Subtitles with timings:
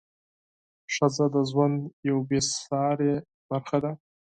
[0.93, 1.75] ښځه د ژوند
[2.09, 3.13] یوه بې سارې
[3.49, 3.91] برخه ده.